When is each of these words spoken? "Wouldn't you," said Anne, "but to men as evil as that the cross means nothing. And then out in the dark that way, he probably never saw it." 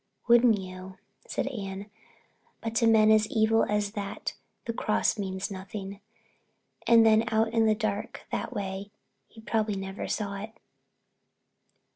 "Wouldn't 0.27 0.57
you," 0.57 0.97
said 1.27 1.45
Anne, 1.49 1.91
"but 2.59 2.73
to 2.77 2.87
men 2.87 3.11
as 3.11 3.27
evil 3.27 3.65
as 3.65 3.91
that 3.91 4.33
the 4.65 4.73
cross 4.73 5.19
means 5.19 5.51
nothing. 5.51 5.99
And 6.87 7.05
then 7.05 7.23
out 7.27 7.49
in 7.53 7.67
the 7.67 7.75
dark 7.75 8.25
that 8.31 8.51
way, 8.51 8.89
he 9.27 9.41
probably 9.41 9.75
never 9.75 10.07
saw 10.07 10.37
it." 10.41 10.53